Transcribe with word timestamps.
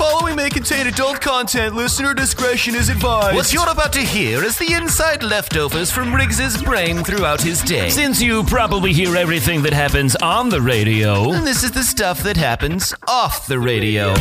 following 0.00 0.34
may 0.34 0.48
contain 0.48 0.86
adult 0.86 1.20
content. 1.20 1.74
Listener 1.76 2.14
discretion 2.14 2.74
is 2.74 2.88
advised. 2.88 3.36
What 3.36 3.52
you're 3.52 3.68
about 3.68 3.92
to 3.92 4.00
hear 4.00 4.42
is 4.42 4.56
the 4.56 4.72
inside 4.72 5.22
leftovers 5.22 5.90
from 5.90 6.14
Riggs's 6.14 6.56
brain 6.62 7.04
throughout 7.04 7.42
his 7.42 7.60
day. 7.60 7.90
Since 7.90 8.22
you 8.22 8.42
probably 8.44 8.94
hear 8.94 9.14
everything 9.14 9.60
that 9.64 9.74
happens 9.74 10.16
on 10.16 10.48
the 10.48 10.62
radio, 10.62 11.32
And 11.32 11.46
this 11.46 11.62
is 11.62 11.72
the 11.72 11.84
stuff 11.84 12.22
that 12.22 12.38
happens 12.38 12.94
off 13.08 13.46
the 13.46 13.58
radio. 13.58 14.14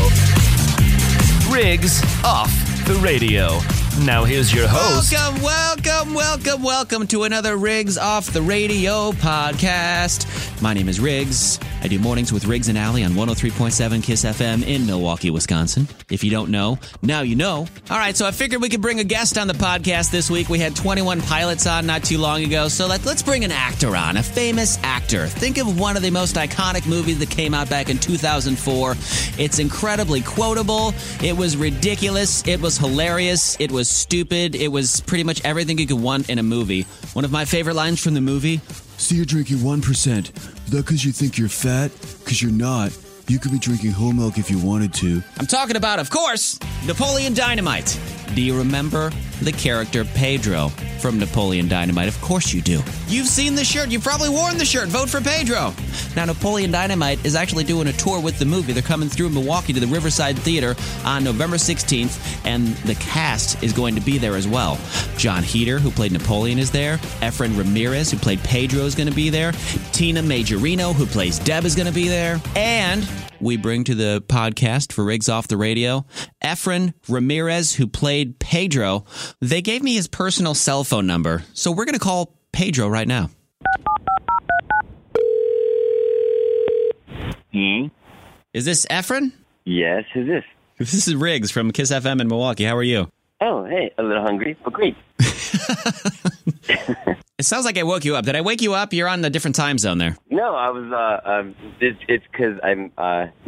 Riggs 1.50 2.04
off 2.26 2.52
the 2.86 3.00
radio. 3.02 3.79
Now 4.06 4.24
here's 4.24 4.54
your 4.54 4.68
host. 4.68 5.12
Welcome, 5.12 5.44
welcome, 5.44 6.14
welcome, 6.14 6.64
welcome 6.64 7.08
to 7.08 7.24
another 7.24 7.58
Riggs 7.58 7.98
Off 7.98 8.28
the 8.28 8.42
Radio 8.42 9.12
podcast. 9.12 10.62
My 10.62 10.74
name 10.74 10.88
is 10.88 11.02
Riggs. 11.02 11.60
I 11.82 11.88
do 11.88 12.00
mornings 12.00 12.34
with 12.34 12.46
Riggs 12.46 12.70
and 12.70 12.78
Alley 12.78 13.04
on 13.04 13.12
103.7 13.12 14.04
Kiss 14.04 14.26
FM 14.26 14.66
in 14.66 14.86
Milwaukee, 14.86 15.30
Wisconsin. 15.30 15.88
If 16.10 16.24
you 16.24 16.32
don't 16.32 16.50
know, 16.50 16.78
now 17.02 17.22
you 17.22 17.36
know. 17.36 17.68
All 17.90 17.98
right, 17.98 18.16
so 18.16 18.26
I 18.26 18.32
figured 18.32 18.62
we 18.62 18.70
could 18.70 18.82
bring 18.82 19.00
a 19.00 19.04
guest 19.04 19.38
on 19.38 19.48
the 19.48 19.54
podcast 19.54 20.12
this 20.12 20.30
week. 20.30 20.50
We 20.50 20.60
had 20.60 20.76
21 20.76 21.22
pilots 21.22 21.68
on 21.68 21.86
not 21.86 22.04
too 22.04 22.18
long 22.18 22.44
ago, 22.44 22.68
so 22.68 22.88
let, 22.88 23.06
let's 23.06 23.24
bring 23.24 23.46
an 23.46 23.52
actor 23.52 23.96
on, 23.96 24.18
a 24.18 24.24
famous 24.24 24.78
actor. 24.84 25.28
Think 25.28 25.58
of 25.58 25.80
one 25.80 25.96
of 25.96 26.04
the 26.04 26.12
most 26.12 26.36
iconic 26.36 26.88
movies 26.88 27.20
that 27.20 27.30
came 27.30 27.54
out 27.54 27.70
back 27.70 27.90
in 27.90 27.98
2004. 27.98 28.92
It's 29.38 29.60
incredibly 29.60 30.22
quotable. 30.22 30.94
It 31.22 31.36
was 31.36 31.56
ridiculous. 31.56 32.46
It 32.48 32.62
was 32.62 32.78
hilarious. 32.78 33.58
It 33.60 33.72
was 33.72 33.89
stupid. 33.90 34.56
It 34.56 34.70
was 34.70 35.02
pretty 35.02 35.24
much 35.24 35.44
everything 35.44 35.78
you 35.78 35.88
could 35.88 36.00
want 36.00 36.30
in 36.30 36.40
a 36.40 36.44
movie. 36.44 36.84
One 37.14 37.26
of 37.26 37.32
my 37.32 37.46
favorite 37.46 37.76
lines 37.76 38.02
from 38.02 38.14
the 38.14 38.22
movie 38.22 38.58
So 38.98 39.16
you're 39.16 39.26
drinking 39.26 39.58
1%. 39.58 40.18
Is 40.18 40.72
that 40.72 40.86
because 40.86 41.04
you 41.06 41.12
think 41.12 41.38
you're 41.38 41.50
fat? 41.50 41.92
Because 42.20 42.42
you're 42.42 42.52
not. 42.52 42.98
You 43.28 43.38
could 43.40 43.52
be 43.52 43.60
drinking 43.60 43.92
whole 43.92 44.12
milk 44.12 44.38
if 44.38 44.50
you 44.50 44.58
wanted 44.60 44.94
to. 44.96 45.22
I'm 45.38 45.46
talking 45.46 45.76
about, 45.76 46.00
of 46.00 46.10
course, 46.10 46.60
Napoleon 46.88 47.34
Dynamite. 47.34 48.00
Do 48.34 48.42
you 48.42 48.58
remember 48.58 49.12
the 49.42 49.52
character 49.52 50.04
Pedro 50.04 50.72
from 51.00 51.20
Napoleon 51.20 51.68
Dynamite? 51.68 52.08
Of 52.08 52.20
course 52.22 52.54
you 52.54 52.62
do. 52.62 52.82
You've 53.08 53.28
seen 53.28 53.56
the 53.56 53.64
shirt. 53.64 53.90
You've 53.90 54.04
probably 54.04 54.30
worn 54.30 54.58
the 54.58 54.66
shirt. 54.66 54.90
Vote 54.90 55.10
for 55.10 55.22
Pedro. 55.22 55.74
Now, 56.16 56.26
Napoleon 56.26 56.72
Dynamite 56.72 57.26
is 57.26 57.36
actually 57.36 57.64
doing 57.64 57.88
a 57.88 57.94
tour 57.94 58.22
with 58.22 58.40
the 58.40 58.46
movie. 58.46 58.74
They're 58.74 58.84
coming 58.84 59.10
through 59.10 59.30
Milwaukee 59.30 59.74
to 59.74 59.80
the 59.80 59.88
Riverside 59.88 60.38
Theater 60.38 60.76
on 61.06 61.24
November 61.24 61.58
16th, 61.58 62.46
and 62.46 62.68
the 62.86 62.96
cast 62.96 63.64
is 63.64 63.74
going 63.74 63.96
to 63.96 64.02
be 64.02 64.18
there 64.18 64.36
as 64.36 64.48
well. 64.48 64.78
Jon 65.18 65.44
Heder, 65.44 65.80
who 65.80 65.92
played 65.92 66.12
Napoleon, 66.12 66.60
is 66.60 66.72
there. 66.72 66.98
Efren 67.22 67.58
Ramirez, 67.58 68.12
who 68.12 68.18
played 68.18 68.40
Pedro, 68.44 68.82
is 68.82 68.96
going 68.96 69.10
to 69.10 69.16
be 69.16 69.30
there. 69.30 69.54
Tina 69.92 70.22
Majorino, 70.22 70.94
who 70.94 71.06
plays 71.06 71.40
Deb, 71.40 71.66
is 71.66 71.76
going 71.76 71.88
to 71.88 71.94
be 71.94 72.08
there. 72.08 72.42
And 72.56 73.08
we 73.42 73.58
bring 73.58 73.84
to 73.86 73.96
the 73.96 74.24
podcast 74.28 74.92
for 74.92 75.04
Riggs 75.04 75.30
Off 75.30 75.48
the 75.48 75.58
Radio. 75.58 76.06
Efren 76.44 76.94
Ramirez, 77.08 77.76
who 77.76 77.88
played 77.88 78.40
Pedro, 78.40 79.06
they 79.40 79.62
gave 79.62 79.82
me 79.84 79.96
his 79.96 80.08
personal 80.08 80.54
cell 80.54 80.84
phone 80.84 81.08
number. 81.08 81.44
So 81.54 81.72
we're 81.72 81.86
going 81.86 81.94
to 81.94 82.00
call 82.00 82.36
Pedro 82.52 82.88
right 82.88 83.08
now. 83.08 83.30
Hmm? 87.52 87.88
Is 88.54 88.66
this 88.66 88.86
Efren? 88.88 89.32
Yes, 89.66 90.04
who's 90.14 90.28
this? 90.28 90.44
This 90.78 91.08
is 91.08 91.16
Riggs 91.16 91.52
from 91.52 91.72
Kiss 91.72 91.92
FM 91.92 92.22
in 92.22 92.28
Milwaukee. 92.28 92.64
How 92.64 92.76
are 92.78 92.84
you? 92.84 93.12
Oh, 93.42 93.66
hey, 93.66 93.92
a 93.98 94.04
little 94.04 94.24
hungry, 94.24 94.58
but 94.64 94.74
great. 94.74 94.96
It 97.40 97.46
sounds 97.46 97.64
like 97.64 97.78
I 97.78 97.84
woke 97.84 98.04
you 98.04 98.18
up. 98.18 98.26
Did 98.26 98.36
I 98.36 98.42
wake 98.42 98.62
you 98.62 98.74
up? 98.74 98.92
You're 98.92 99.08
on 99.08 99.24
a 99.24 99.30
different 99.30 99.56
time 99.56 99.78
zone 99.78 99.98
there. 99.98 100.18
No, 100.30 100.56
I 100.56 100.70
was. 100.72 100.92
Uh, 100.92 101.30
um, 101.30 101.56
it's 101.80 101.98
it's 102.10 102.26
because 102.30 102.60
I'm. 102.62 102.92
Uh, 102.98 103.28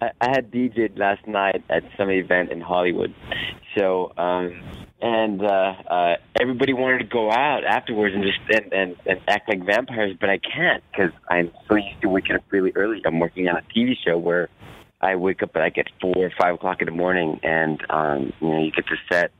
I, 0.00 0.10
I 0.20 0.28
had 0.30 0.52
DJed 0.52 0.96
last 0.96 1.26
night 1.26 1.64
at 1.68 1.82
some 1.96 2.08
event 2.08 2.52
in 2.52 2.60
Hollywood, 2.60 3.12
so 3.76 4.12
um, 4.16 4.62
and 5.00 5.42
uh, 5.42 5.74
uh, 5.90 6.16
everybody 6.40 6.72
wanted 6.72 6.98
to 6.98 7.04
go 7.04 7.32
out 7.32 7.64
afterwards 7.64 8.14
and 8.14 8.22
just 8.22 8.38
and, 8.48 8.72
and, 8.72 8.96
and 9.06 9.20
act 9.26 9.48
like 9.48 9.66
vampires, 9.66 10.16
but 10.20 10.30
I 10.30 10.38
can't 10.38 10.84
because 10.92 11.10
I'm 11.28 11.50
so 11.68 11.74
used 11.74 12.00
to 12.02 12.08
waking 12.08 12.36
up 12.36 12.42
really 12.50 12.70
early. 12.76 13.02
I'm 13.04 13.18
working 13.18 13.48
on 13.48 13.56
a 13.56 13.62
TV 13.76 13.94
show 14.06 14.16
where 14.18 14.48
I 15.00 15.16
wake 15.16 15.42
up 15.42 15.54
at 15.54 15.60
like 15.60 15.78
at 15.78 15.86
four 16.00 16.16
or 16.16 16.32
five 16.38 16.54
o'clock 16.54 16.80
in 16.80 16.86
the 16.86 16.92
morning, 16.92 17.38
and 17.42 17.80
um, 17.90 18.32
you 18.40 18.48
know 18.48 18.62
you 18.62 18.72
get 18.72 18.86
to 18.86 18.96
set 19.10 19.30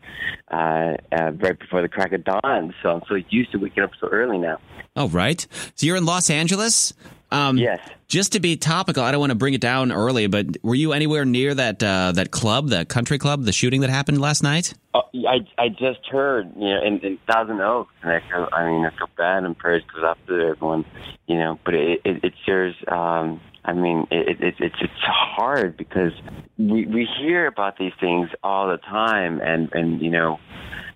uh, 0.51 0.97
uh, 1.13 1.33
right 1.33 1.59
before 1.59 1.83
the 1.83 1.89
crack 1.89 2.13
of 2.13 2.25
dawn. 2.25 2.75
So 2.83 2.91
I'm 2.91 3.03
so 3.09 3.17
used 3.29 3.53
to 3.53 3.59
waking 3.59 3.83
up 3.83 3.91
so 4.01 4.09
early 4.09 4.39
now. 4.39 4.59
Oh, 4.97 5.09
right. 5.09 5.47
So 5.75 5.87
you're 5.87 5.97
in 5.97 6.05
Los 6.05 6.31
Angeles? 6.31 6.93
Um, 7.31 7.59
Yes. 7.59 7.81
Just 8.09 8.33
to 8.33 8.41
be 8.41 8.57
topical, 8.57 9.03
I 9.03 9.11
don't 9.11 9.21
want 9.21 9.33
to 9.33 9.37
bring 9.37 9.53
it 9.53 9.61
down 9.61 9.93
early, 9.93 10.29
but 10.29 10.47
were 10.63 10.75
you 10.75 10.95
anywhere 10.95 11.27
near 11.27 11.55
that 11.55 11.83
uh, 11.83 12.13
that 12.13 12.31
club, 12.31 12.71
that 12.71 12.89
country 12.89 13.19
club, 13.19 13.45
the 13.45 13.53
shooting 13.53 13.83
that 13.83 13.91
happened 13.91 14.19
last 14.19 14.43
night? 14.43 14.73
Oh, 14.95 15.03
I 15.29 15.47
I 15.59 15.69
just 15.69 16.07
heard 16.11 16.51
you 16.57 16.69
know 16.71 16.83
in, 16.83 17.01
in 17.01 17.19
Thousand 17.31 17.61
Oaks, 17.61 17.93
and 18.03 18.13
I 18.13 18.21
feel 18.21 18.49
I 18.51 18.67
mean 18.71 18.87
I 18.87 18.91
feel 18.97 19.11
bad 19.19 19.45
and 19.45 19.57
prayers 19.59 19.83
goes 19.95 20.05
out 20.05 20.17
to 20.27 20.41
everyone, 20.41 20.87
you 21.27 21.37
know. 21.37 21.59
But 21.67 21.75
it 21.75 22.01
it, 22.07 22.25
it 22.25 22.33
shares. 22.47 22.75
Um, 22.91 23.43
I 23.69 23.75
mean, 23.75 24.07
it, 24.11 24.41
it 24.41 24.55
it's 24.61 24.77
it's 24.81 25.03
hard 25.03 25.77
because 25.77 26.13
we 26.57 26.87
we 26.87 27.07
hear 27.21 27.47
about 27.47 27.77
these 27.77 27.93
things 28.01 28.31
all 28.43 28.67
the 28.67 28.79
time, 28.79 29.43
and 29.43 29.69
and 29.75 30.01
you 30.01 30.11
know, 30.11 30.39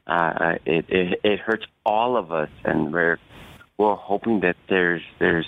uh, 0.06 0.54
it 0.64 0.86
it 0.88 1.20
it 1.22 1.38
hurts 1.40 1.66
all 1.84 2.16
of 2.16 2.32
us, 2.32 2.48
and 2.64 2.90
we're 2.90 3.18
we're 3.76 3.94
hoping 3.94 4.40
that 4.40 4.56
there's 4.70 5.02
there's 5.18 5.46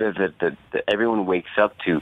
that, 0.00 0.14
that, 0.18 0.34
that, 0.40 0.56
that 0.72 0.82
everyone 0.92 1.26
wakes 1.26 1.50
up 1.62 1.74
to 1.86 2.00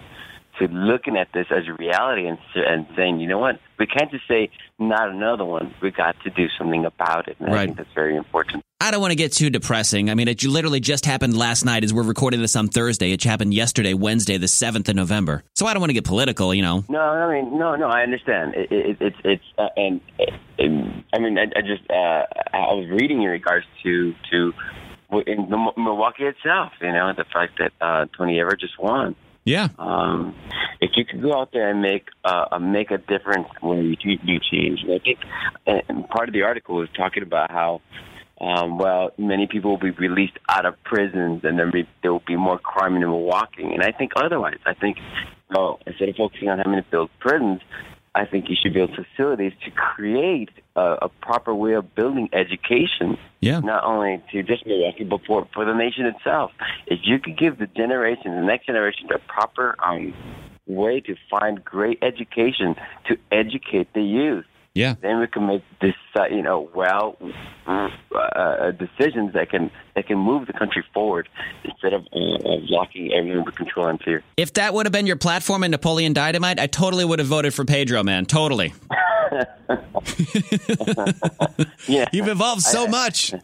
to 0.59 0.69
looking 0.69 1.17
at 1.17 1.29
this 1.33 1.47
as 1.51 1.65
a 1.69 1.75
reality 1.75 2.27
and 2.27 2.39
and 2.55 2.87
saying, 2.97 3.21
you 3.21 3.29
know 3.29 3.39
what, 3.39 3.61
we 3.79 3.87
can't 3.87 4.11
just 4.11 4.27
say 4.29 4.51
not 4.79 5.09
another 5.09 5.45
one. 5.45 5.75
We 5.83 5.91
got 5.91 6.17
to 6.25 6.31
do 6.31 6.47
something 6.59 6.85
about 6.85 7.29
it, 7.29 7.37
and 7.41 7.55
I 7.55 7.67
think 7.67 7.77
that's 7.77 7.93
very 7.95 8.17
important. 8.17 8.65
I 8.81 8.91
don't 8.91 9.01
want 9.01 9.13
to 9.13 9.17
get 9.17 9.33
too 9.33 9.49
depressing. 9.49 10.11
I 10.11 10.15
mean, 10.15 10.29
it 10.29 10.45
literally 10.45 10.81
just 10.81 11.07
happened 11.07 11.35
last 11.37 11.65
night 11.65 11.85
as 11.85 11.95
we're 11.95 12.03
recording 12.03 12.41
this 12.41 12.55
on 12.55 12.69
Thursday. 12.69 13.13
It 13.13 13.23
happened 13.23 13.55
yesterday, 13.55 13.95
Wednesday, 13.95 14.37
the 14.37 14.47
7th 14.47 14.89
of 14.91 14.97
November. 14.97 15.43
So 15.55 15.65
I 15.65 15.73
don't 15.73 15.81
want 15.81 15.89
to 15.89 15.95
get 15.95 16.05
political, 16.05 16.53
you 16.53 16.61
know. 16.61 16.85
No, 16.91 17.01
I 17.01 17.33
mean, 17.33 17.57
no, 17.59 17.77
no, 17.77 17.89
I 17.89 18.03
understand. 18.03 18.55
It, 18.55 18.71
it, 18.71 18.97
it's 19.01 19.17
it's 19.25 19.45
uh, 19.57 19.69
and, 19.77 20.01
and 20.59 21.05
I 21.15 21.19
mean, 21.19 21.39
I, 21.39 21.45
I 21.57 21.63
just 21.63 21.89
uh, 21.91 22.27
I 22.53 22.75
was 22.75 22.89
reading 22.91 23.23
in 23.23 23.31
regards 23.31 23.65
to 23.85 24.15
to 24.31 24.53
in 25.27 25.49
Milwaukee 25.77 26.25
itself. 26.25 26.73
You 26.83 26.93
know, 26.93 27.13
the 27.17 27.25
fact 27.33 27.59
that 27.59 27.73
uh, 27.81 28.07
Tony 28.17 28.41
Everett 28.41 28.61
just 28.61 28.79
won. 28.79 29.17
Yeah. 29.45 29.69
um, 29.79 30.35
if 30.81 30.91
you 30.97 31.05
could 31.05 31.23
go 31.23 31.39
out 31.39 31.51
there 31.53 31.71
and 31.71 31.83
make 31.83 32.09
uh, 32.25 32.47
uh, 32.53 32.59
make 32.59 32.91
a 32.91 32.99
difference 32.99 33.49
when 33.61 33.85
you 33.85 34.19
do 34.19 34.39
change. 34.51 34.81
I 34.85 34.99
think 34.99 35.19
and 35.67 36.09
part 36.09 36.29
of 36.29 36.35
the 36.35 36.43
article 36.43 36.77
was 36.77 36.89
talking 36.97 37.23
about 37.23 37.51
how. 37.51 37.81
Um, 38.41 38.79
well, 38.79 39.13
many 39.17 39.47
people 39.47 39.71
will 39.71 39.79
be 39.79 39.93
released 39.93 40.37
out 40.49 40.67
of 40.67 40.75
prisons, 40.83 41.45
and 41.45 41.57
there, 41.57 41.71
be, 41.71 41.89
there 42.03 42.13
will 42.13 42.23
be 42.27 42.35
more 42.35 42.59
crime 42.59 42.97
in 42.97 43.01
Milwaukee. 43.03 43.63
And 43.63 43.81
I 43.81 43.93
think 43.93 44.11
otherwise. 44.17 44.59
I 44.67 44.75
think, 44.75 44.99
well, 45.51 45.79
instead 45.87 46.09
of 46.09 46.17
focusing 46.17 46.49
on 46.49 46.59
having 46.59 46.75
to 46.75 46.85
build 46.91 47.11
prisons, 47.21 47.61
I 48.15 48.25
think 48.27 48.49
you 48.49 48.57
should 48.61 48.73
build 48.73 48.91
facilities 48.95 49.53
to 49.65 49.71
create 49.71 50.51
a, 50.77 50.97
a 51.03 51.09
proper 51.09 51.55
way 51.55 51.73
of 51.73 51.95
building 51.95 52.29
education 52.33 53.19
Yeah. 53.41 53.61
not 53.61 53.85
only 53.85 54.23
to 54.33 54.43
just 54.43 54.65
Milwaukee, 54.67 55.05
but 55.05 55.21
for, 55.27 55.49
for 55.53 55.65
the 55.65 55.75
nation 55.75 56.07
itself. 56.07 56.53
If 56.87 57.01
you 57.03 57.19
could 57.19 57.37
give 57.37 57.59
the 57.59 57.67
generation, 57.67 58.35
the 58.35 58.47
next 58.47 58.67
generation, 58.67 59.09
the 59.09 59.21
proper 59.27 59.75
um, 59.85 60.15
way 60.67 61.01
to 61.01 61.17
find 61.29 61.65
great 61.65 61.99
education 62.03 62.77
to 63.09 63.19
educate 63.33 63.93
the 63.95 64.03
youth, 64.03 64.47
Yeah. 64.75 64.95
then 65.01 65.21
we 65.21 65.29
can 65.29 65.47
make 65.47 65.63
this, 65.81 65.95
uh, 66.17 66.27
you 66.27 66.43
know, 66.43 66.69
well 66.75 67.17
uh, 67.67 68.73
decisions 68.73 69.33
that 69.35 69.49
can 69.51 69.71
that 69.95 70.09
can 70.09 70.19
move 70.19 70.47
the 70.49 70.53
country 70.53 70.85
forward 70.93 71.29
instead 71.65 71.93
of, 71.93 72.03
uh, 72.13 72.59
locking 72.69 73.13
everyone 73.13 73.45
with 73.45 73.55
control 73.55 73.87
and 73.87 74.01
fear. 74.03 74.23
If 74.37 74.55
that 74.55 74.75
would 74.75 74.87
have 74.87 74.93
been 74.93 75.07
your 75.07 75.17
platform 75.17 75.63
in 75.63 75.71
Napoleon 75.71 76.13
Dynamite, 76.13 76.59
I 76.59 76.67
totally 76.67 77.05
would 77.05 77.21
have 77.21 77.29
voted 77.29 77.55
for 77.55 77.65
Pedro, 77.65 78.03
man. 78.03 78.27
Totally. 78.27 78.75
Yeah, 81.87 82.07
You've 82.13 82.29
evolved 82.29 82.63
so 82.63 82.87
much. 82.87 83.35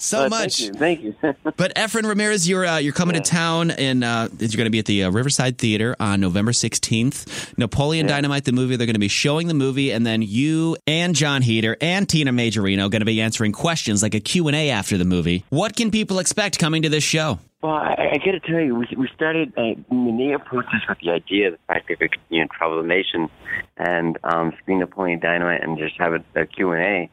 So 0.00 0.28
much. 0.28 0.68
Thank 0.70 1.02
you. 1.02 1.14
Thank 1.22 1.34
you. 1.42 1.52
But 1.56 1.74
Efren 1.74 2.04
Ramirez, 2.04 2.48
you're 2.48 2.64
uh, 2.64 2.78
you're 2.78 2.92
coming 2.92 3.14
to 3.16 3.20
town, 3.20 3.72
and 3.72 4.04
uh, 4.04 4.28
you're 4.38 4.48
going 4.48 4.66
to 4.66 4.70
be 4.70 4.78
at 4.78 4.84
the 4.86 5.04
uh, 5.04 5.10
Riverside 5.10 5.58
Theater 5.58 5.96
on 5.98 6.20
November 6.20 6.52
16th. 6.52 7.58
Napoleon 7.58 8.06
Dynamite, 8.06 8.44
the 8.44 8.52
movie. 8.52 8.76
They're 8.76 8.86
going 8.86 8.94
to 8.94 9.00
be 9.00 9.08
showing 9.08 9.48
the 9.48 9.54
movie, 9.54 9.90
and 9.90 10.06
then 10.06 10.22
you 10.22 10.76
and 10.86 11.16
Jon 11.16 11.42
Heder 11.42 11.76
and 11.80 12.08
Tina 12.08 12.30
Majorino 12.30 12.86
are 12.86 12.88
going 12.90 13.00
to 13.00 13.06
be 13.06 13.20
answering 13.20 13.50
questions 13.52 14.02
like 14.02 14.14
a 14.14 14.20
Q 14.20 14.46
and 14.46 14.56
A 14.56 14.70
after 14.70 14.96
the 14.96 15.04
movie. 15.04 15.44
What 15.48 15.74
can 15.74 15.90
people 15.90 16.20
expect 16.20 16.58
coming 16.60 16.82
to 16.82 16.88
this 16.88 17.04
show? 17.04 17.40
Well, 17.60 17.72
I, 17.72 18.10
I 18.12 18.18
got 18.18 18.32
to 18.32 18.40
tell 18.40 18.60
you, 18.60 18.76
we, 18.76 18.86
we 18.96 19.08
started, 19.16 19.52
uh, 19.56 19.74
they 19.90 20.32
approached 20.32 20.68
us 20.68 20.82
with 20.88 20.98
the 21.02 21.10
idea, 21.10 21.48
of 21.48 21.52
the 21.54 21.58
fact 21.66 21.88
that 21.88 21.98
we 22.00 22.08
could, 22.08 22.20
you 22.28 22.40
know, 22.42 22.48
travel 22.56 22.80
nation 22.84 23.28
and 23.76 24.16
um, 24.22 24.52
screen 24.62 24.78
Napoleon 24.78 25.18
Dynamite 25.18 25.64
and 25.64 25.76
just 25.76 25.98
have 25.98 26.12
a, 26.12 26.40
a 26.40 26.46
Q&A, 26.46 27.10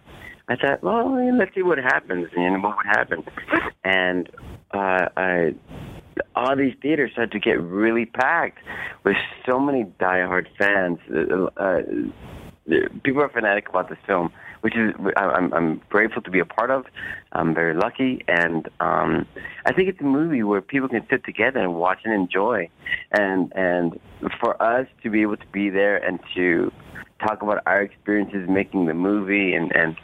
I 0.47 0.55
thought, 0.55 0.83
well, 0.83 1.35
let's 1.35 1.55
see 1.55 1.63
what 1.63 1.79
happens 1.79 2.27
and 2.37 2.61
what 2.61 2.77
would 2.77 2.85
happen. 2.85 3.23
And 3.83 4.29
uh, 4.71 5.09
I, 5.17 5.55
all 6.35 6.55
these 6.55 6.75
theaters 6.79 7.11
started 7.13 7.31
to 7.31 7.39
get 7.39 7.59
really 7.59 8.05
packed 8.05 8.59
with 9.03 9.17
so 9.49 9.59
many 9.59 9.85
diehard 9.99 10.45
fans. 10.59 10.99
Uh, 11.11 11.45
uh, 11.59 11.81
people 13.03 13.23
are 13.23 13.29
fanatic 13.29 13.67
about 13.69 13.89
this 13.89 13.97
film, 14.05 14.31
which 14.65 14.75
is 14.75 14.95
I'm, 15.15 15.53
I'm 15.53 15.81
grateful 15.89 16.23
to 16.23 16.31
be 16.31 16.39
a 16.39 16.45
part 16.45 16.71
of. 16.71 16.85
I'm 17.33 17.53
very 17.53 17.75
lucky, 17.75 18.25
and 18.27 18.67
um, 18.79 19.27
I 19.63 19.71
think 19.73 19.89
it's 19.89 20.01
a 20.01 20.05
movie 20.19 20.41
where 20.41 20.59
people 20.59 20.89
can 20.89 21.05
sit 21.07 21.23
together 21.23 21.59
and 21.59 21.75
watch 21.75 21.99
and 22.03 22.11
enjoy. 22.11 22.67
And 23.11 23.53
and 23.55 23.99
for 24.39 24.59
us 24.59 24.87
to 25.03 25.11
be 25.11 25.21
able 25.21 25.37
to 25.37 25.45
be 25.53 25.69
there 25.69 25.97
and 25.97 26.19
to 26.33 26.71
talk 27.19 27.43
about 27.43 27.61
our 27.67 27.83
experiences 27.83 28.49
making 28.49 28.87
the 28.87 28.95
movie 28.95 29.53
and 29.53 29.71
and 29.75 29.97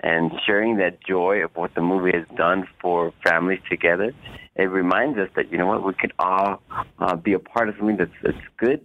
and 0.00 0.32
sharing 0.44 0.78
that 0.78 0.98
joy 1.06 1.44
of 1.44 1.52
what 1.54 1.76
the 1.76 1.80
movie 1.80 2.10
has 2.10 2.26
done 2.36 2.66
for 2.82 3.12
families 3.24 3.60
together, 3.70 4.12
it 4.58 4.64
reminds 4.64 5.18
us 5.18 5.28
that 5.36 5.50
you 5.52 5.58
know 5.58 5.66
what 5.66 5.84
we 5.84 5.94
can 5.94 6.10
all 6.18 6.60
uh, 6.98 7.16
be 7.16 7.32
a 7.32 7.38
part 7.38 7.68
of 7.68 7.76
something 7.76 7.96
that's 7.96 8.10
that's 8.22 8.36
good, 8.56 8.84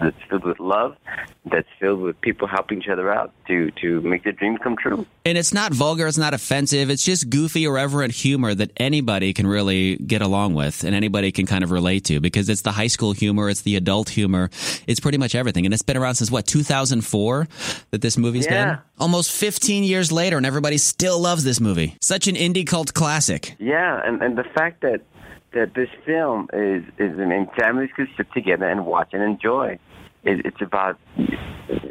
that's 0.00 0.16
filled 0.30 0.44
with 0.44 0.60
love, 0.60 0.96
that's 1.44 1.68
filled 1.80 2.00
with 2.00 2.20
people 2.20 2.46
helping 2.48 2.80
each 2.80 2.88
other 2.88 3.12
out 3.12 3.32
to 3.48 3.70
to 3.82 4.00
make 4.02 4.22
their 4.24 4.32
dreams 4.32 4.58
come 4.62 4.76
true. 4.76 5.04
And 5.24 5.36
it's 5.36 5.52
not 5.52 5.74
vulgar, 5.74 6.06
it's 6.06 6.16
not 6.16 6.32
offensive. 6.32 6.88
It's 6.88 7.04
just 7.04 7.28
goofy, 7.28 7.64
irreverent 7.64 8.14
humor 8.14 8.54
that 8.54 8.70
anybody 8.78 9.34
can 9.34 9.46
really 9.46 9.96
get 9.96 10.22
along 10.22 10.54
with 10.54 10.84
and 10.84 10.94
anybody 10.94 11.32
can 11.32 11.44
kind 11.46 11.62
of 11.64 11.70
relate 11.70 12.04
to 12.04 12.20
because 12.20 12.48
it's 12.48 12.62
the 12.62 12.72
high 12.72 12.86
school 12.86 13.12
humor, 13.12 13.50
it's 13.50 13.60
the 13.62 13.76
adult 13.76 14.08
humor, 14.08 14.48
it's 14.86 15.00
pretty 15.00 15.18
much 15.18 15.34
everything. 15.34 15.66
And 15.66 15.74
it's 15.74 15.82
been 15.82 15.96
around 15.98 16.14
since 16.14 16.30
what 16.30 16.46
2004 16.46 17.46
that 17.90 18.00
this 18.00 18.16
movie's 18.16 18.46
Yeah. 18.46 18.64
been. 18.74 18.78
Almost 19.00 19.30
15 19.32 19.84
years 19.84 20.10
later, 20.10 20.36
and 20.38 20.46
everybody 20.46 20.76
still 20.78 21.20
loves 21.20 21.44
this 21.44 21.60
movie. 21.60 21.94
Such 22.00 22.26
an 22.26 22.34
indie 22.34 22.66
cult 22.66 22.94
classic. 22.94 23.54
Yeah, 23.58 24.00
and 24.04 24.20
and 24.22 24.36
the 24.36 24.42
fact 24.42 24.80
that 24.80 25.02
that 25.52 25.74
this 25.74 25.88
film 26.04 26.48
is 26.52 26.84
is 26.98 27.18
I 27.18 27.24
mean 27.24 27.48
families 27.58 27.90
can 27.96 28.08
sit 28.16 28.26
together 28.32 28.66
and 28.68 28.84
watch 28.86 29.10
and 29.12 29.22
enjoy. 29.22 29.78
It, 30.24 30.44
it's 30.44 30.60
about 30.60 30.98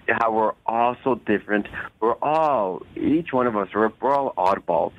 how 0.09 0.31
we're 0.31 0.53
all 0.65 0.95
so 1.03 1.15
different. 1.15 1.67
We're 1.99 2.15
all 2.21 2.81
each 2.95 3.31
one 3.31 3.47
of 3.47 3.55
us 3.55 3.69
we're, 3.73 3.91
we're 4.01 4.13
all 4.13 4.33
oddballs, 4.37 4.93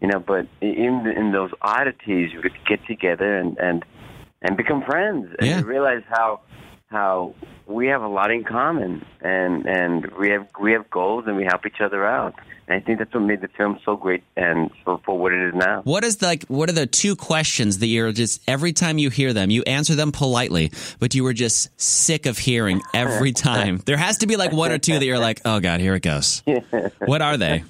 you 0.00 0.08
know. 0.08 0.20
But 0.20 0.46
in 0.60 1.06
in 1.16 1.32
those 1.32 1.50
oddities, 1.60 2.30
we 2.34 2.42
could 2.42 2.58
get 2.66 2.80
together 2.86 3.36
and 3.36 3.58
and 3.58 3.84
and 4.42 4.56
become 4.56 4.82
friends 4.82 5.28
and 5.38 5.48
Yeah. 5.48 5.62
realize 5.62 6.02
how 6.08 6.40
how 6.88 7.34
we 7.66 7.86
have 7.88 8.02
a 8.02 8.08
lot 8.08 8.30
in 8.30 8.44
common 8.44 9.04
and 9.20 9.66
and 9.66 10.06
we 10.18 10.30
have 10.30 10.46
we 10.60 10.72
have 10.72 10.88
goals 10.90 11.24
and 11.26 11.36
we 11.36 11.44
help 11.44 11.66
each 11.66 11.80
other 11.80 12.06
out. 12.06 12.34
And 12.66 12.76
I 12.76 12.84
think 12.84 12.98
that's 12.98 13.14
what 13.14 13.20
made 13.20 13.40
the 13.40 13.48
film 13.48 13.78
so 13.82 13.96
great 13.96 14.22
and 14.36 14.70
for, 14.84 15.00
for 15.04 15.18
what 15.18 15.32
it 15.32 15.40
is 15.48 15.54
now. 15.54 15.80
What 15.84 16.04
is 16.04 16.20
like? 16.20 16.44
What 16.48 16.68
are 16.68 16.74
the 16.74 16.86
two 16.86 17.16
questions 17.16 17.78
that 17.78 17.86
you're 17.86 18.12
just 18.12 18.42
every 18.48 18.72
time 18.72 18.98
you 18.98 19.08
hear 19.08 19.32
them, 19.32 19.50
you 19.50 19.62
answer 19.62 19.94
them 19.94 20.12
politely, 20.12 20.72
but 20.98 21.14
you 21.14 21.24
were 21.24 21.32
just 21.32 21.70
sick 21.80 22.26
of 22.26 22.36
hearing 22.36 22.82
every 22.92 23.32
time. 23.50 23.78
There 23.84 23.96
has 23.96 24.18
to 24.18 24.26
be 24.26 24.36
like 24.36 24.52
one 24.52 24.70
or 24.72 24.78
two 24.78 24.98
that 24.98 25.04
you're 25.04 25.18
like, 25.18 25.40
oh 25.44 25.60
god, 25.60 25.80
here 25.80 25.94
it 25.94 26.02
goes. 26.02 26.42
What 27.04 27.22
are 27.22 27.36
they? 27.36 27.64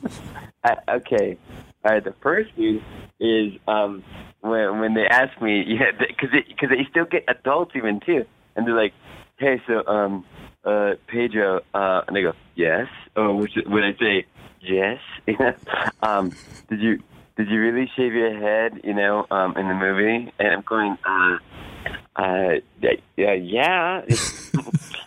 Okay. 0.88 1.38
All 1.84 1.92
right. 1.92 2.04
The 2.04 2.14
first 2.20 2.50
one 2.56 2.82
is 3.20 3.52
um, 3.68 4.02
when 4.40 4.80
when 4.80 4.94
they 4.94 5.06
ask 5.06 5.40
me, 5.40 5.64
yeah, 5.66 5.92
because 5.98 6.30
because 6.48 6.70
they 6.70 6.86
still 6.90 7.04
get 7.04 7.24
adults 7.28 7.72
even 7.76 8.00
too, 8.00 8.24
and 8.58 8.66
they're 8.66 8.76
like, 8.76 8.92
"Hey, 9.38 9.62
so 9.66 9.86
um, 9.86 10.24
uh, 10.64 10.94
Pedro," 11.06 11.60
uh, 11.72 12.02
and 12.06 12.14
they 12.14 12.22
go, 12.22 12.32
"Yes," 12.56 12.88
or 13.16 13.34
which 13.34 13.52
I 13.56 13.94
say 13.98 14.26
yes, 14.60 15.00
um, 16.02 16.32
did 16.68 16.80
you 16.80 17.02
did 17.36 17.48
you 17.48 17.60
really 17.60 17.90
shave 17.96 18.12
your 18.12 18.36
head? 18.38 18.80
You 18.82 18.94
know, 18.94 19.26
um, 19.30 19.56
in 19.56 19.68
the 19.68 19.74
movie, 19.74 20.32
and 20.38 20.48
I'm 20.48 20.62
going, 20.62 20.98
uh, 21.04 21.38
uh, 22.18 22.60
yeah, 23.16 23.32
yeah. 23.32 24.02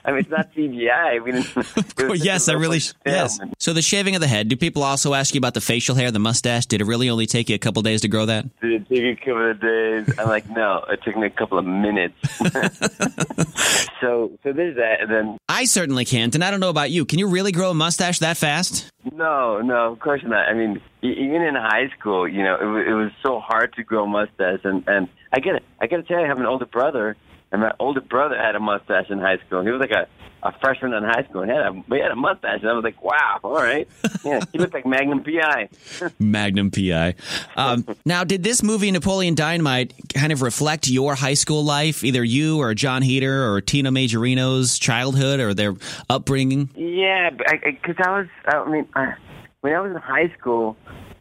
I 0.04 0.12
mean, 0.12 0.22
it's 0.22 0.30
not 0.30 0.54
CGI. 0.56 1.24
We 1.24 1.32
didn't, 1.34 1.56
it 1.56 2.24
yes, 2.24 2.50
I 2.50 2.54
really. 2.54 2.80
Yes. 3.06 3.40
So 3.60 3.74
the 3.74 3.82
shaving 3.82 4.16
of 4.16 4.22
the 4.22 4.28
head. 4.28 4.48
Do 4.48 4.56
people 4.56 4.82
also 4.82 5.14
ask 5.14 5.36
you 5.36 5.38
about 5.38 5.54
the 5.54 5.62
facial 5.62 5.96
hair, 5.96 6.10
the 6.10 6.20
mustache? 6.20 6.66
Did 6.66 6.82
it 6.82 6.86
really 6.86 7.10
only 7.10 7.28
take 7.28 7.50
you 7.50 7.56
a 7.56 7.60
couple 7.60 7.82
days 7.84 8.02
to 8.02 8.08
grow 8.08 8.26
that? 8.26 8.46
Did 8.62 8.82
it 8.82 8.90
take 8.90 9.00
you 9.00 9.12
a 9.12 9.16
couple 9.16 9.52
of 9.52 9.62
days? 9.62 10.20
I'm 10.20 10.28
like, 10.28 10.50
no, 10.50 10.86
it 10.90 11.04
took 11.04 11.16
me 11.18 11.28
a 11.28 11.30
couple 11.30 11.60
of 11.60 11.66
minutes. 11.66 12.16
so, 14.02 14.32
so 14.42 14.54
there's 14.54 14.78
that, 14.78 15.02
and 15.02 15.12
then 15.12 15.38
I 15.50 15.66
certainly 15.66 16.06
can't, 16.06 16.34
and 16.34 16.44
I 16.44 16.50
don't 16.50 16.62
know 16.62 16.70
about 16.70 16.92
you. 16.92 17.06
Can 17.06 17.20
you 17.20 17.28
really 17.28 17.52
grow 17.52 17.70
a 17.72 17.76
mustache 17.76 18.20
that 18.20 18.38
fast? 18.38 18.90
no, 19.14 19.62
no, 19.62 19.92
of 19.92 20.00
course 20.00 20.22
not. 20.24 20.48
I 20.48 20.54
mean, 20.54 20.82
even 21.02 21.42
in 21.42 21.56
high 21.56 21.90
school, 21.98 22.28
you 22.28 22.44
know, 22.44 22.56
it, 22.56 22.88
it 22.90 22.94
was 22.94 23.12
so 23.24 23.40
hard 23.40 23.74
to 23.74 23.84
grow 23.84 24.04
a 24.04 24.08
mustache, 24.08 24.60
and 24.64 24.84
and 24.88 25.08
I 25.34 25.40
get 25.40 25.56
it. 25.56 25.64
I 25.80 25.88
got 25.88 25.98
to 25.98 26.04
tell 26.04 26.20
you, 26.20 26.26
I 26.26 26.28
have 26.28 26.40
an 26.40 26.46
older 26.46 26.66
brother, 26.66 27.16
and 27.52 27.62
my 27.62 27.74
older 27.80 28.02
brother 28.02 28.38
had 28.38 28.56
a 28.56 28.60
mustache 28.60 29.10
in 29.10 29.20
high 29.20 29.38
school. 29.46 29.64
He 29.64 29.70
was 29.72 29.80
like 29.80 29.92
a 29.92 30.08
a 30.44 30.52
freshman 30.60 30.92
in 30.94 31.04
high 31.04 31.24
school, 31.30 31.42
and 31.42 31.52
he 31.52 31.56
had 31.58 31.68
a 31.68 31.74
he 31.96 32.02
had 32.02 32.12
a 32.12 32.16
mustache, 32.16 32.62
and 32.62 32.70
I 32.70 32.74
was 32.74 32.84
like, 32.84 33.04
wow, 33.04 33.40
all 33.44 33.54
right, 33.54 33.88
yeah, 34.26 34.40
he 34.52 34.58
looked 34.58 34.74
like 34.74 34.88
Magnum 34.88 35.24
PI. 35.24 35.70
Magnum 36.20 36.72
PI. 36.72 37.14
Um, 37.56 37.86
now, 38.06 38.24
did 38.24 38.42
this 38.42 38.64
movie 38.64 38.90
Napoleon 38.90 39.36
Dynamite 39.36 39.94
kind 40.16 40.32
of 40.32 40.42
reflect 40.42 40.88
your 40.88 41.14
high 41.14 41.36
school 41.36 41.64
life, 41.64 42.04
either 42.04 42.24
you 42.24 42.58
or 42.60 42.74
Jon 42.74 43.04
Heder 43.04 43.52
or 43.52 43.62
Tina 43.62 43.92
Majorino's 43.92 44.80
childhood 44.80 45.40
or 45.40 45.54
their 45.54 45.76
upbringing? 46.10 46.70
Yeah, 46.76 47.30
because 47.30 47.60
I, 47.64 47.72
'cause 47.74 47.96
I 48.04 48.10
was. 48.20 48.28
I 48.48 48.70
mean, 48.70 48.88
I, 48.96 49.14
when 49.62 49.74
I 49.74 49.80
was 49.80 49.92
in 49.92 49.98
high 49.98 50.34
school, 50.38 50.76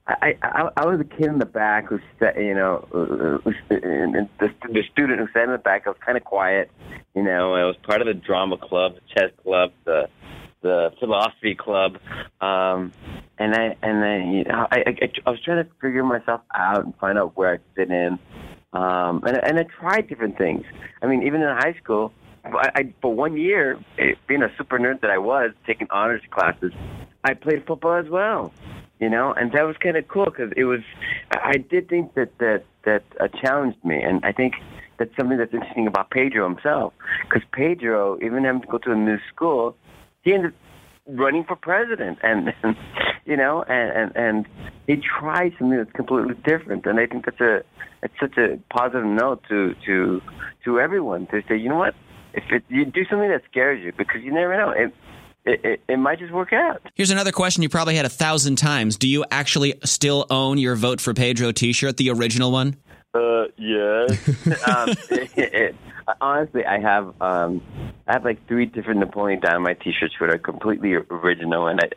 I, 0.07 0.37
I 0.43 0.69
I 0.77 0.87
was 0.87 1.01
a 1.01 1.05
kid 1.05 1.27
in 1.27 1.39
the 1.39 1.47
back 1.47 1.89
who 1.89 2.01
sat, 2.19 2.37
you 2.37 2.55
know, 2.55 2.87
uh, 2.93 3.51
and 3.71 4.29
the, 4.41 4.49
the 4.73 4.83
student 4.91 5.21
who 5.21 5.29
sat 5.33 5.45
in 5.45 5.53
the 5.53 5.59
back. 5.59 5.83
I 5.87 5.91
was 5.91 5.99
kind 6.05 6.17
of 6.17 6.25
quiet, 6.25 6.71
you 7.15 7.23
know. 7.23 7.55
I 7.55 7.65
was 7.65 7.77
part 7.87 8.01
of 8.01 8.07
the 8.07 8.15
drama 8.15 8.57
club, 8.57 8.95
the 8.95 9.01
chess 9.15 9.31
club, 9.43 9.73
the 9.85 10.09
the 10.63 10.91
philosophy 10.99 11.55
club, 11.55 11.97
um, 12.41 12.93
and 13.39 13.55
I 13.55 13.77
and 13.83 14.05
I, 14.05 14.17
you 14.17 14.45
know, 14.45 14.67
I, 14.71 14.85
I 14.87 15.13
I 15.27 15.31
was 15.31 15.41
trying 15.43 15.65
to 15.65 15.71
figure 15.81 16.03
myself 16.03 16.41
out 16.55 16.85
and 16.85 16.95
find 16.97 17.19
out 17.19 17.37
where 17.37 17.55
I 17.55 17.59
fit 17.77 17.91
in. 17.91 18.19
Um, 18.73 19.23
and 19.27 19.37
and 19.37 19.59
I 19.59 19.65
tried 19.65 20.09
different 20.09 20.39
things. 20.39 20.65
I 21.03 21.07
mean, 21.07 21.23
even 21.25 21.43
in 21.43 21.49
high 21.49 21.75
school, 21.83 22.13
I, 22.45 22.71
I 22.75 22.95
for 23.03 23.15
one 23.15 23.37
year, 23.37 23.79
eh, 23.99 24.15
being 24.27 24.43
a 24.43 24.49
super 24.57 24.79
nerd 24.79 25.03
that 25.03 25.11
I 25.11 25.19
was, 25.19 25.51
taking 25.67 25.89
honors 25.91 26.23
classes, 26.31 26.73
I 27.25 27.35
played 27.35 27.67
football 27.67 27.95
as 27.95 28.09
well. 28.09 28.53
You 28.99 29.09
know, 29.09 29.33
and 29.33 29.51
that 29.53 29.63
was 29.63 29.77
kind 29.79 29.97
of 29.97 30.07
cool 30.09 30.27
because 30.27 30.53
it 30.59 30.65
was. 30.65 30.81
I 31.31 31.57
did 31.57 31.89
think 31.89 32.15
that 32.15 32.37
that 32.39 32.65
that 32.85 33.03
uh, 33.19 33.29
challenged 33.29 33.83
me, 33.83 34.03
and 34.03 34.23
I 34.25 34.33
think 34.33 34.55
that's 34.99 35.17
something 35.17 35.39
that's 35.39 35.55
interesting 35.55 35.87
about 35.87 36.11
Pedro 36.11 36.47
himself. 36.47 36.93
Because 37.23 37.43
Pedro, 37.51 38.19
even 38.23 38.45
having 38.45 38.61
to 38.61 38.67
go 38.67 38.77
to 38.77 38.93
a 38.93 38.97
new 38.97 39.19
school, 39.33 39.75
he 40.23 40.35
ended 40.35 40.53
running 41.07 41.45
for 41.45 41.57
president, 41.57 42.19
and, 42.23 42.53
you 43.25 43.37
know, 43.37 43.63
and, 43.63 43.91
and 43.91 44.17
and 44.17 44.49
he 44.87 44.97
tried 44.97 45.55
something 45.59 45.79
that's 45.79 45.93
completely 45.93 46.35
different, 46.45 46.85
and 46.87 47.01
I 47.01 47.07
think 47.07 47.25
that's 47.25 47.41
a 47.41 47.63
it's 48.03 48.15
such 48.21 48.37
a 48.37 48.59
positive 48.71 49.07
note 49.07 49.43
to 49.49 49.75
to 49.87 50.21
to 50.65 50.79
everyone 50.79 51.27
to 51.29 51.43
say, 51.49 51.57
you 51.57 51.69
know 51.69 51.79
what, 51.79 51.95
if 52.35 52.45
it, 52.51 52.65
you 52.69 52.85
do 52.85 53.05
something 53.09 53.31
that 53.31 53.43
scares 53.51 53.83
you, 53.83 53.93
because 53.97 54.23
you 54.23 54.33
never 54.33 54.57
know, 54.57 54.71
it 54.71 54.93
it, 55.45 55.65
it, 55.65 55.81
it 55.89 55.97
might 55.97 56.19
just 56.19 56.33
work 56.33 56.53
out. 56.53 56.83
Here's 56.95 57.11
another 57.11 57.33
question 57.33 57.63
you 57.63 57.69
probably 57.69 57.97
had 57.97 58.07
a 58.07 58.11
thousand 58.11 58.57
times. 58.57 58.97
Do 58.97 59.09
you 59.09 59.25
actually 59.31 59.75
still 59.85 60.27
own 60.31 60.59
your 60.59 60.77
Vote 60.77 61.01
for 61.01 61.15
Pedro 61.15 61.53
t 61.53 61.73
shirt, 61.73 61.97
the 61.97 62.11
original 62.11 62.53
one? 62.53 62.77
Uh, 63.15 63.45
yes. 63.57 64.47
um, 64.69 64.95
honestly, 66.21 66.65
I 66.65 66.81
have 66.81 67.15
um, 67.21 67.63
I 68.07 68.13
have 68.15 68.25
like 68.25 68.47
three 68.47 68.67
different 68.67 69.01
Napoleon 69.01 69.41
Dynamite 69.41 69.81
T-shirts 69.81 70.15
that 70.21 70.31
are 70.31 70.39
completely 70.39 70.95
original, 70.95 71.67
and 71.67 71.81
I 71.81 71.89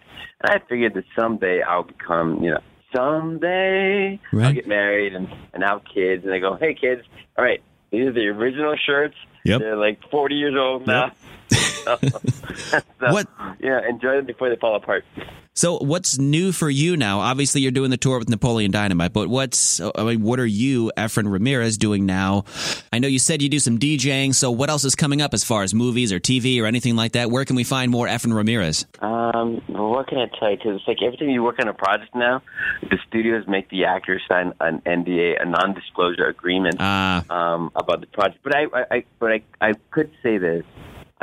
and 0.42 0.62
I 0.62 0.68
figured 0.68 0.94
that 0.96 1.06
someday 1.16 1.62
I'll 1.62 1.84
become, 1.84 2.44
you 2.44 2.52
know, 2.52 2.60
someday 2.96 4.20
I'll 4.34 4.54
get 4.54 4.68
married 4.68 5.14
and 5.14 5.28
and 5.54 5.64
have 5.64 5.82
kids, 5.94 6.26
and 6.26 6.34
I 6.34 6.40
go, 6.40 6.56
hey 6.56 6.74
kids, 6.74 7.02
all 7.38 7.44
right, 7.44 7.62
these 7.92 8.08
are 8.08 8.14
the 8.14 8.28
original 8.28 8.76
shirts. 8.84 9.16
Yep. 9.46 9.60
They're 9.60 9.76
like 9.76 10.00
40 10.10 10.36
years 10.36 10.56
old 10.58 10.88
now. 10.88 11.12
so, 12.56 12.82
What- 13.00 13.28
Yeah, 13.60 13.80
enjoy 13.88 14.18
them 14.18 14.25
before 14.25 14.50
they 14.50 14.56
fall 14.58 14.75
apart. 14.75 15.06
So, 15.56 15.78
what's 15.78 16.18
new 16.18 16.52
for 16.52 16.68
you 16.68 16.98
now? 16.98 17.20
Obviously, 17.20 17.62
you're 17.62 17.72
doing 17.72 17.92
the 17.92 17.98
tour 17.98 18.18
with 18.18 18.28
Napoleon 18.28 18.72
Dynamite, 18.72 19.13
but 19.13 19.28
what's 19.30 19.80
I 19.80 19.92
mean, 20.04 20.24
what 20.24 20.40
are 20.40 20.48
you, 20.48 20.92
Efren 20.98 21.32
Ramirez, 21.32 21.78
doing 21.78 22.08
now? 22.08 22.46
I 22.92 22.98
know 22.98 23.08
you 23.08 23.20
said 23.20 23.44
you 23.44 23.50
do 23.50 23.60
some 23.60 23.78
DJing, 23.78 24.34
so 24.34 24.50
what 24.50 24.72
else 24.72 24.84
is 24.84 24.96
coming 24.96 25.22
up 25.22 25.32
as 25.32 25.44
far 25.44 25.62
as 25.62 25.75
movies 25.75 26.12
or 26.12 26.20
TV 26.20 26.60
or 26.60 26.66
anything 26.66 26.96
like 26.96 27.12
that? 27.12 27.30
Where 27.30 27.46
can 27.46 27.56
we 27.56 27.63
find 27.63 27.92
more 27.92 28.08
Efren 28.08 28.34
Ramirez? 28.36 28.88
Um, 29.00 29.62
what 29.68 30.08
can 30.08 30.18
I 30.18 30.25
tell 30.40 30.50
you? 30.50 30.58
Because 30.58 30.75
it's 30.80 30.88
like 30.88 30.98
every 31.06 31.18
time 31.18 31.30
you 31.30 31.44
work 31.44 31.60
on 31.60 31.68
a 31.68 31.74
project 31.74 32.16
now, 32.16 32.42
the 32.82 32.98
studios 33.08 33.46
make 33.48 33.70
the 33.70 33.86
actors 33.86 34.24
sign 34.28 34.54
an 34.60 34.82
NDA, 34.88 35.40
a 35.40 35.46
non-disclosure 35.46 36.25
agreement 36.25 36.78
Ah. 36.80 37.24
um, 37.30 37.70
about 37.75 38.02
the 38.02 38.08
project. 38.08 38.40
But 38.44 38.56
I, 38.56 38.63
I, 38.74 38.86
I 38.90 39.04
but 39.20 39.32
I, 39.34 39.44
I 39.62 39.74
could 39.92 40.10
say 40.24 40.40
this: 40.40 40.66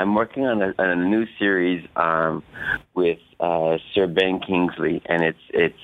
I'm 0.00 0.14
working 0.14 0.47
on 0.47 0.62
a, 0.62 0.75
on 0.78 0.90
a 0.90 0.97
new 0.97 1.26
series 1.38 1.87
um, 1.97 2.42
with 2.95 3.19
uh, 3.38 3.76
Sir 3.95 4.07
Ben 4.07 4.40
Kingsley, 4.40 5.02
and 5.07 5.23
it's 5.23 5.38
it's 5.50 5.75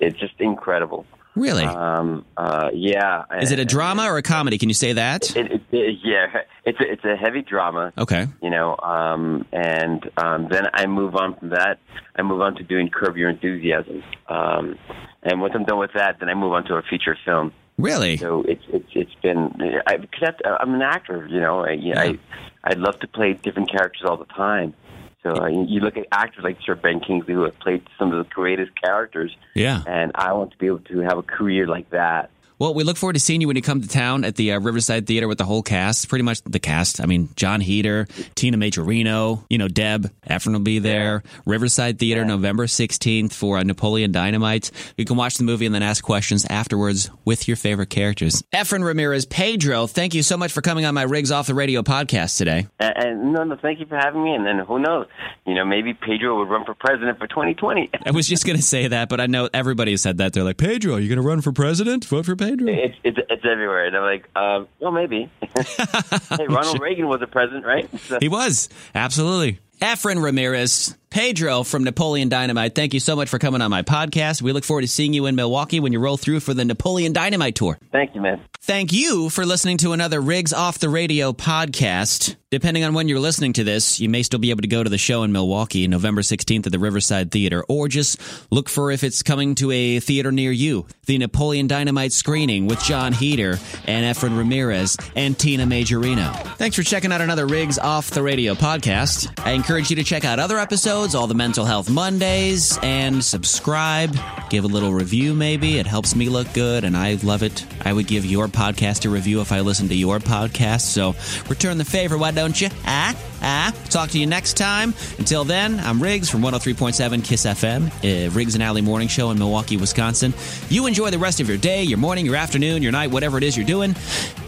it's 0.00 0.18
just 0.18 0.34
incredible. 0.38 1.04
Really? 1.34 1.64
Um, 1.64 2.24
uh, 2.36 2.70
yeah. 2.72 3.24
Is 3.42 3.52
it 3.52 3.58
a 3.58 3.64
drama 3.66 4.04
or 4.04 4.16
a 4.16 4.22
comedy? 4.22 4.56
Can 4.56 4.70
you 4.70 4.74
say 4.74 4.94
that? 4.94 5.36
It, 5.36 5.52
it, 5.52 5.62
it, 5.70 5.98
yeah, 6.02 6.26
it's 6.64 6.80
a, 6.80 6.90
it's 6.90 7.04
a 7.04 7.14
heavy 7.14 7.42
drama. 7.42 7.92
Okay. 7.98 8.26
You 8.42 8.48
know, 8.48 8.74
um, 8.78 9.44
and 9.52 10.10
um, 10.16 10.48
then 10.50 10.64
I 10.72 10.86
move 10.86 11.14
on 11.14 11.36
from 11.38 11.50
that. 11.50 11.78
I 12.16 12.22
move 12.22 12.40
on 12.40 12.54
to 12.54 12.62
doing 12.62 12.88
Curb 12.88 13.18
Your 13.18 13.28
Enthusiasm. 13.28 14.02
Um, 14.28 14.78
and 15.22 15.42
once 15.42 15.52
I'm 15.54 15.64
done 15.64 15.78
with 15.78 15.90
that, 15.94 16.16
then 16.20 16.30
I 16.30 16.34
move 16.34 16.52
on 16.52 16.64
to 16.64 16.76
a 16.76 16.82
feature 16.82 17.18
film. 17.26 17.52
Really? 17.78 18.16
So 18.16 18.42
it's 18.42 18.64
it's 18.68 18.88
it's 18.94 19.14
been 19.22 19.52
I, 19.86 19.96
because 19.98 20.20
that's, 20.20 20.40
I'm 20.60 20.74
an 20.74 20.82
actor, 20.82 21.26
you 21.30 21.40
know. 21.40 21.64
I, 21.64 21.72
Yeah. 21.72 22.00
I 22.00 22.18
I'd 22.64 22.78
love 22.78 22.98
to 23.00 23.08
play 23.08 23.34
different 23.34 23.70
characters 23.70 24.02
all 24.08 24.16
the 24.16 24.24
time. 24.26 24.74
So 25.22 25.42
uh, 25.42 25.46
you 25.48 25.64
you 25.68 25.80
look 25.80 25.96
at 25.96 26.06
actors 26.12 26.44
like 26.44 26.58
Sir 26.64 26.74
Ben 26.74 27.00
Kingsley 27.00 27.34
who 27.34 27.42
have 27.42 27.58
played 27.58 27.82
some 27.98 28.12
of 28.12 28.18
the 28.24 28.30
greatest 28.32 28.72
characters, 28.82 29.36
Yeah. 29.54 29.82
and 29.86 30.12
I 30.14 30.32
want 30.32 30.52
to 30.52 30.58
be 30.58 30.66
able 30.66 30.78
to 30.80 31.00
have 31.00 31.18
a 31.18 31.22
career 31.22 31.66
like 31.66 31.90
that. 31.90 32.30
Well, 32.58 32.72
we 32.72 32.84
look 32.84 32.96
forward 32.96 33.12
to 33.12 33.20
seeing 33.20 33.42
you 33.42 33.48
when 33.48 33.56
you 33.56 33.62
come 33.62 33.82
to 33.82 33.88
town 33.88 34.24
at 34.24 34.36
the 34.36 34.52
uh, 34.52 34.60
Riverside 34.60 35.06
Theater 35.06 35.28
with 35.28 35.36
the 35.36 35.44
whole 35.44 35.62
cast. 35.62 36.08
Pretty 36.08 36.22
much 36.22 36.40
the 36.44 36.58
cast. 36.58 37.02
I 37.02 37.06
mean, 37.06 37.28
Jon 37.36 37.60
Heder, 37.60 38.06
Tina 38.34 38.56
Majorino, 38.56 39.44
you 39.50 39.58
know, 39.58 39.68
Deb 39.68 40.10
Efren 40.26 40.52
will 40.52 40.60
be 40.60 40.78
there. 40.78 41.22
Riverside 41.44 41.98
Theater, 41.98 42.24
November 42.24 42.64
16th 42.64 43.34
for 43.34 43.58
uh, 43.58 43.62
Napoleon 43.62 44.10
Dynamite. 44.10 44.70
You 44.96 45.04
can 45.04 45.16
watch 45.16 45.36
the 45.36 45.44
movie 45.44 45.66
and 45.66 45.74
then 45.74 45.82
ask 45.82 46.02
questions 46.02 46.46
afterwards 46.48 47.10
with 47.26 47.46
your 47.46 47.58
favorite 47.58 47.90
characters. 47.90 48.42
Efren 48.54 48.82
Ramirez, 48.82 49.26
Pedro, 49.26 49.86
thank 49.86 50.14
you 50.14 50.22
so 50.22 50.38
much 50.38 50.50
for 50.50 50.62
coming 50.62 50.86
on 50.86 50.94
my 50.94 51.02
Riggs 51.02 51.30
Off 51.30 51.48
the 51.48 51.54
Radio 51.54 51.82
podcast 51.82 52.38
today. 52.38 52.68
And, 52.80 52.96
and 52.96 53.32
no, 53.34 53.44
no, 53.44 53.58
thank 53.60 53.80
you 53.80 53.86
for 53.86 53.96
having 53.96 54.24
me. 54.24 54.34
And 54.34 54.46
then 54.46 54.60
who 54.60 54.78
knows? 54.78 55.08
You 55.46 55.54
know, 55.54 55.66
maybe 55.66 55.92
Pedro 55.92 56.38
would 56.38 56.48
run 56.48 56.64
for 56.64 56.72
president 56.72 57.18
for 57.18 57.26
2020. 57.26 57.90
I 58.06 58.12
was 58.12 58.26
just 58.26 58.46
going 58.46 58.56
to 58.56 58.62
say 58.62 58.88
that, 58.88 59.10
but 59.10 59.20
I 59.20 59.26
know 59.26 59.50
everybody 59.52 59.90
has 59.90 60.00
said 60.00 60.16
that. 60.18 60.32
They're 60.32 60.42
like, 60.42 60.56
Pedro, 60.56 60.94
are 60.94 61.00
you 61.00 61.08
going 61.08 61.20
to 61.20 61.28
run 61.28 61.42
for 61.42 61.52
president? 61.52 62.06
Vote 62.06 62.24
for 62.24 62.34
Pedro. 62.34 62.45
It's 62.68 62.96
it's 63.04 63.18
it's 63.28 63.44
everywhere, 63.44 63.86
and 63.86 63.96
I'm 63.96 64.02
like, 64.02 64.28
um, 64.36 64.68
well, 64.80 64.92
maybe. 64.92 65.30
hey, 65.40 66.46
Ronald 66.48 66.80
Reagan 66.86 67.08
was 67.08 67.22
a 67.22 67.26
president, 67.26 67.64
right? 67.66 67.88
So, 68.00 68.18
He 68.20 68.28
was. 68.28 68.68
Absolutely. 68.94 69.58
Efren 69.80 70.22
Ramirez, 70.22 70.96
Pedro 71.16 71.62
from 71.62 71.82
Napoleon 71.82 72.28
Dynamite, 72.28 72.74
thank 72.74 72.92
you 72.92 73.00
so 73.00 73.16
much 73.16 73.30
for 73.30 73.38
coming 73.38 73.62
on 73.62 73.70
my 73.70 73.80
podcast. 73.80 74.42
We 74.42 74.52
look 74.52 74.64
forward 74.64 74.82
to 74.82 74.86
seeing 74.86 75.14
you 75.14 75.24
in 75.24 75.34
Milwaukee 75.34 75.80
when 75.80 75.94
you 75.94 75.98
roll 75.98 76.18
through 76.18 76.40
for 76.40 76.52
the 76.52 76.62
Napoleon 76.62 77.14
Dynamite 77.14 77.54
Tour. 77.54 77.78
thank 77.90 78.14
you, 78.14 78.20
man. 78.20 78.38
Thank 78.60 78.92
you 78.92 79.30
for 79.30 79.46
listening 79.46 79.78
to 79.78 79.92
another 79.92 80.20
Riggs 80.20 80.52
Off 80.52 80.78
the 80.78 80.88
Radio 80.90 81.32
podcast. 81.32 82.34
Depending 82.50 82.84
on 82.84 82.94
when 82.94 83.08
you're 83.08 83.20
listening 83.20 83.52
to 83.54 83.64
this, 83.64 84.00
you 84.00 84.08
may 84.08 84.22
still 84.22 84.38
be 84.38 84.50
able 84.50 84.62
to 84.62 84.68
go 84.68 84.82
to 84.82 84.90
the 84.90 84.98
show 84.98 85.24
in 85.24 85.32
Milwaukee, 85.32 85.86
November 85.88 86.22
16th 86.22 86.66
at 86.66 86.72
the 86.72 86.78
Riverside 86.78 87.30
Theater, 87.30 87.64
or 87.68 87.86
just 87.86 88.20
look 88.52 88.68
for 88.68 88.90
if 88.90 89.04
it's 89.04 89.22
coming 89.22 89.56
to 89.56 89.70
a 89.72 90.00
theater 90.00 90.32
near 90.32 90.52
you. 90.52 90.86
The 91.06 91.18
Napoleon 91.18 91.66
Dynamite 91.66 92.12
screening 92.12 92.66
with 92.66 92.80
Jon 92.82 93.12
Heder 93.12 93.58
and 93.86 94.16
Efren 94.16 94.38
Ramirez 94.38 94.96
and 95.14 95.38
Tina 95.38 95.64
Majorino. 95.64 96.32
Thanks 96.56 96.76
for 96.76 96.82
checking 96.82 97.12
out 97.12 97.20
another 97.20 97.46
Riggs 97.46 97.78
Off 97.78 98.10
the 98.10 98.22
Radio 98.22 98.54
podcast. 98.54 99.32
I 99.44 99.52
encourage 99.52 99.90
you 99.90 99.96
to 99.96 100.04
check 100.04 100.24
out 100.24 100.38
other 100.38 100.58
episodes, 101.06 101.14
all 101.14 101.28
the 101.28 101.34
Mental 101.34 101.64
Health 101.64 101.88
Mondays, 101.88 102.78
and 102.82 103.22
subscribe. 103.22 104.16
Give 104.50 104.64
a 104.64 104.66
little 104.66 104.92
review, 104.92 105.34
maybe. 105.34 105.78
It 105.78 105.86
helps 105.86 106.16
me 106.16 106.28
look 106.28 106.52
good, 106.52 106.82
and 106.82 106.96
I 106.96 107.16
love 107.22 107.44
it. 107.44 107.64
I 107.84 107.92
would 107.92 108.08
give 108.08 108.24
your 108.24 108.48
podcast 108.48 109.06
a 109.06 109.08
review 109.08 109.40
if 109.40 109.52
I 109.52 109.60
listened 109.60 109.90
to 109.90 109.94
your 109.94 110.18
podcast. 110.18 110.80
So 110.80 111.14
return 111.48 111.78
the 111.78 111.84
favor, 111.84 112.18
why 112.18 112.32
don't 112.32 112.60
you? 112.60 112.70
Ah, 112.86 113.14
ah. 113.40 113.72
Talk 113.88 114.10
to 114.10 114.18
you 114.18 114.26
next 114.26 114.56
time. 114.56 114.94
Until 115.18 115.44
then, 115.44 115.78
I'm 115.78 116.02
Riggs 116.02 116.28
from 116.28 116.42
103.7 116.42 117.22
Kiss 117.24 117.46
FM, 117.46 117.86
uh, 117.86 118.30
Riggs 118.30 118.54
and 118.54 118.62
Alley 118.62 118.82
Morning 118.82 119.06
Show 119.06 119.30
in 119.30 119.38
Milwaukee, 119.38 119.76
Wisconsin. 119.76 120.34
You 120.70 120.86
enjoy 120.86 121.10
the 121.10 121.18
rest 121.18 121.40
of 121.40 121.48
your 121.48 121.58
day, 121.58 121.84
your 121.84 121.98
morning, 121.98 122.26
your 122.26 122.36
afternoon, 122.36 122.82
your 122.82 122.92
night, 122.92 123.12
whatever 123.12 123.38
it 123.38 123.44
is 123.44 123.56
you're 123.56 123.66
doing. 123.66 123.94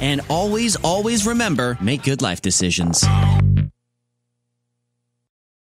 And 0.00 0.22
always, 0.28 0.74
always 0.76 1.24
remember 1.24 1.78
make 1.80 2.02
good 2.02 2.20
life 2.20 2.42
decisions. 2.42 3.04